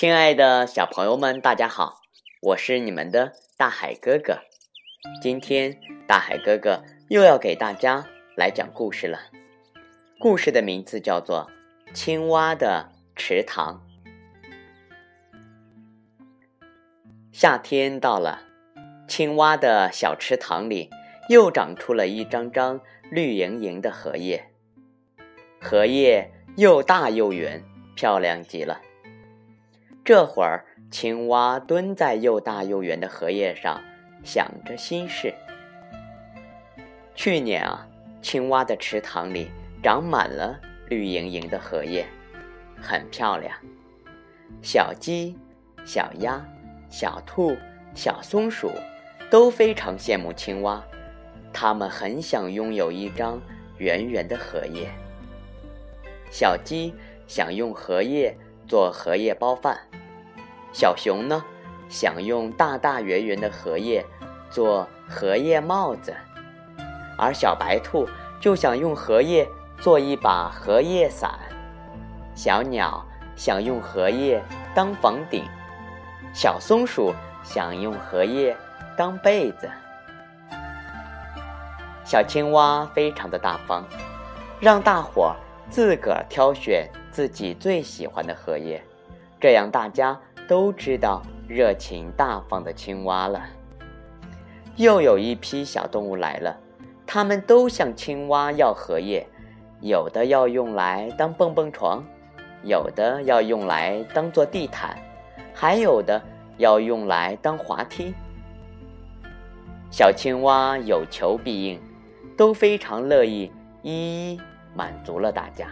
[0.00, 2.02] 亲爱的小朋友们，大家好，
[2.40, 4.38] 我是你们的大海哥哥。
[5.20, 8.06] 今天大海哥哥又要给大家
[8.36, 9.18] 来讲故事了。
[10.20, 11.50] 故事的名字叫做
[11.92, 13.84] 《青蛙的池塘》。
[17.32, 18.42] 夏天到了，
[19.08, 20.90] 青蛙的小池塘里
[21.28, 22.80] 又长出了一张张
[23.10, 24.48] 绿莹莹的荷叶，
[25.60, 27.64] 荷叶又大又圆，
[27.96, 28.80] 漂亮极了。
[30.08, 33.78] 这会儿，青蛙蹲在又大又圆的荷叶上，
[34.24, 35.34] 想着心事。
[37.14, 37.86] 去年啊，
[38.22, 39.50] 青蛙的池塘里
[39.82, 42.06] 长满了绿莹莹的荷叶，
[42.80, 43.54] 很漂亮。
[44.62, 45.36] 小鸡、
[45.84, 46.42] 小鸭、
[46.88, 47.54] 小兔、
[47.94, 48.70] 小松鼠
[49.30, 50.82] 都非常羡慕青蛙，
[51.52, 53.38] 它们很想拥有一张
[53.76, 54.88] 圆圆的荷叶。
[56.30, 56.94] 小鸡
[57.26, 58.34] 想用荷叶
[58.68, 59.78] 做荷叶包饭。
[60.72, 61.42] 小熊呢，
[61.88, 64.04] 想用大大圆圆的荷叶
[64.50, 66.14] 做荷叶帽子，
[67.16, 68.06] 而小白兔
[68.38, 71.30] 就想用荷叶做一把荷叶伞。
[72.34, 74.40] 小鸟想用荷叶
[74.74, 75.42] 当房顶，
[76.32, 77.12] 小松鼠
[77.42, 78.56] 想用荷叶
[78.96, 79.68] 当被子。
[82.04, 83.84] 小青蛙非常的大方，
[84.60, 85.36] 让大伙儿
[85.68, 86.88] 自个儿挑选
[87.18, 88.80] 自己最喜欢的荷叶，
[89.40, 90.16] 这样大家。
[90.46, 93.44] 都知道热情大方的青蛙了。
[94.76, 96.56] 又有一批小动物来了，
[97.04, 99.26] 它们都向青蛙要荷叶，
[99.80, 102.04] 有的要用来当蹦蹦床，
[102.62, 104.96] 有的要用来当做地毯，
[105.52, 106.22] 还有的
[106.56, 108.14] 要用来当滑梯。
[109.90, 111.80] 小青蛙有求必应，
[112.36, 113.50] 都非常乐意
[113.82, 114.40] 一一
[114.72, 115.66] 满足了大家。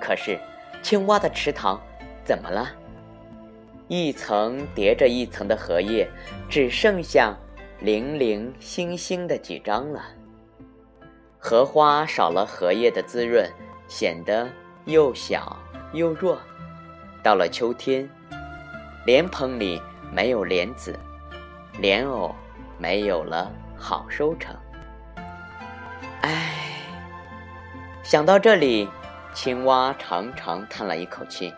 [0.00, 0.38] 可是，
[0.82, 1.80] 青蛙的池塘
[2.24, 2.70] 怎么了？
[3.88, 6.08] 一层叠着一层的荷叶，
[6.48, 7.36] 只剩下
[7.80, 10.02] 零零星星的几张了。
[11.38, 13.50] 荷花少了荷叶的滋润，
[13.88, 14.48] 显得
[14.84, 15.56] 又小
[15.92, 16.38] 又弱。
[17.22, 18.08] 到了秋天，
[19.04, 19.80] 莲蓬里
[20.12, 20.98] 没有莲子，
[21.78, 22.34] 莲藕
[22.78, 24.54] 没有了好收成。
[26.20, 26.52] 唉，
[28.02, 28.88] 想到这里，
[29.32, 31.52] 青蛙长长叹了一口气。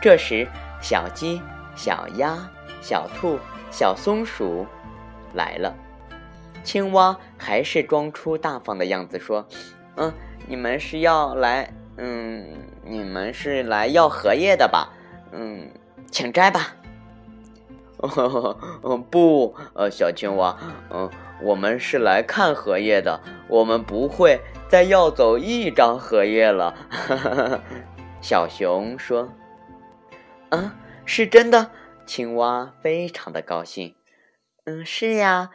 [0.00, 0.46] 这时。
[0.78, 1.40] 小鸡、
[1.74, 2.36] 小鸭、
[2.82, 3.40] 小兔、
[3.70, 4.66] 小松鼠
[5.32, 5.74] 来了，
[6.62, 9.48] 青蛙还是装出大方的样子说
[9.96, 10.12] ：“嗯，
[10.46, 11.72] 你们是要来……
[11.96, 12.46] 嗯，
[12.84, 14.92] 你们是来要荷叶的吧？
[15.32, 15.70] 嗯，
[16.12, 16.76] 请摘吧。
[19.10, 20.58] ”“不，呃，小青蛙，
[20.90, 21.10] 嗯，
[21.42, 26.74] 我们是来看荷叶的，我们不会再要走一张荷叶了。
[28.20, 29.28] ”小熊说。
[30.50, 31.70] 啊，是真的。
[32.06, 33.94] 青蛙非常的高兴。
[34.64, 35.50] 嗯，是呀。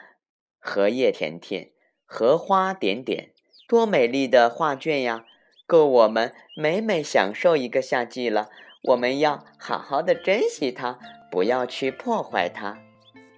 [0.60, 1.72] 荷叶甜甜，
[2.06, 3.32] 荷花点点，
[3.68, 5.26] 多美丽的画卷呀！
[5.66, 8.50] 够我们美美享受一个夏季了。
[8.84, 10.98] 我们要好好的珍惜它，
[11.30, 12.80] 不要去破坏它。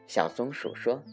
[0.08, 1.04] 小松鼠说：“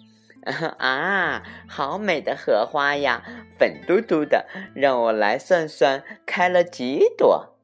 [0.79, 3.25] 啊，好美的荷花呀，
[3.59, 4.47] 粉嘟嘟的。
[4.73, 7.57] 让我来算算，开了几朵。”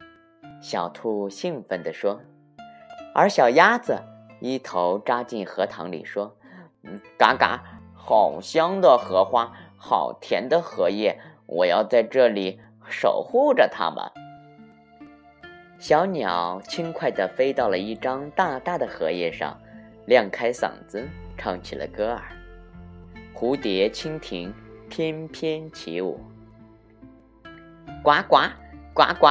[0.60, 2.20] 小兔兴奋地说。
[3.14, 4.02] 而小鸭子
[4.40, 6.36] 一头扎进荷塘里，说：“，
[7.16, 7.62] 嘎嘎，
[7.94, 14.10] 好香的荷花，好甜的荷叶，我要在这里守护着它们。”
[15.78, 19.56] 小鸟轻快地飞到了一张大大的荷叶上，
[20.06, 21.06] 亮开嗓子
[21.36, 22.22] 唱起了歌儿。
[23.34, 24.52] 蝴蝶、蜻蜓
[24.88, 26.18] 翩翩起舞，
[28.02, 28.38] 呱呱，
[28.94, 29.28] 呱呱，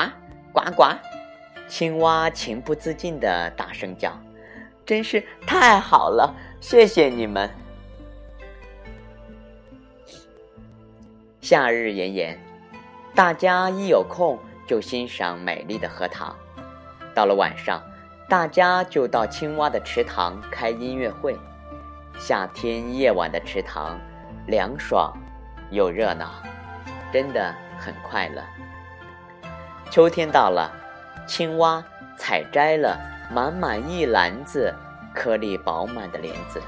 [0.54, 0.84] 呱呱。
[1.68, 4.16] 青蛙情不自禁地大声叫
[4.86, 7.50] ：“真是太好了，谢谢你们！”
[11.42, 12.40] 夏日炎炎，
[13.16, 14.38] 大家一有空
[14.68, 16.36] 就欣赏美丽的荷塘。
[17.14, 17.82] 到了晚上，
[18.28, 21.38] 大家就到青蛙的池塘开音乐会。
[22.18, 24.00] 夏天夜晚的池塘，
[24.48, 25.14] 凉爽
[25.72, 26.32] 又热闹，
[27.12, 28.44] 真的很快乐。
[29.92, 30.72] 秋天到了。
[31.28, 31.84] 青蛙
[32.20, 33.00] 采摘了
[33.32, 34.72] 满满一篮子
[35.12, 36.62] 颗粒饱满的莲子，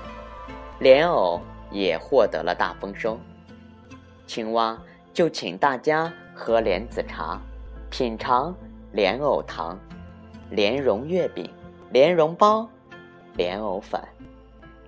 [0.80, 1.40] 莲藕
[1.70, 3.20] 也获得了大丰收。
[4.26, 4.76] 青蛙
[5.14, 7.40] 就请大家喝莲子茶，
[7.90, 8.54] 品尝
[8.92, 9.80] 莲藕糖、
[10.50, 11.50] 莲蓉月饼、
[11.92, 12.68] 莲蓉包、
[13.36, 14.02] 莲藕粉。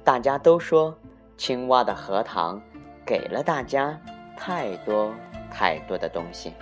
[0.03, 0.93] 大家都说
[1.37, 2.61] 青蛙的荷塘
[3.05, 3.99] 给了大家
[4.35, 5.13] 太多
[5.51, 6.53] 太多的东西，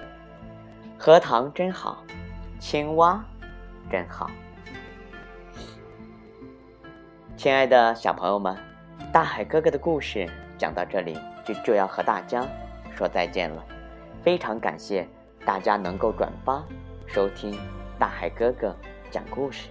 [0.97, 2.03] 荷塘真好。
[2.59, 3.23] 青蛙，
[3.89, 4.29] 真好。
[7.35, 8.57] 亲爱的小朋友们，
[9.13, 12.43] 大海哥哥的故事讲到这里就就要和大家
[12.95, 13.63] 说再见了。
[14.23, 15.07] 非常感谢
[15.47, 16.61] 大家能够转发
[17.05, 17.57] 收听
[17.97, 18.75] 大海哥哥
[19.09, 19.69] 讲故事。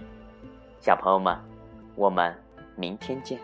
[0.79, 1.37] 小朋友们，
[1.93, 2.35] 我们
[2.75, 3.39] 明天见。